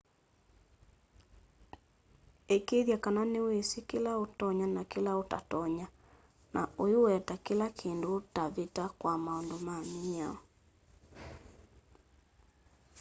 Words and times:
ikiithya 2.55 2.97
kana 3.03 3.21
niwisi 3.31 3.79
kila 3.89 4.11
utonya 4.25 4.67
na 4.75 4.83
kila 4.91 5.11
utatonya 5.23 5.85
na 6.53 6.61
uiweta 6.83 7.35
kila 7.45 7.67
kindu 7.79 8.07
utavita 8.19 8.83
kwa 8.99 9.13
maundu 9.23 9.57
ma 9.65 9.75
miao 10.01 10.37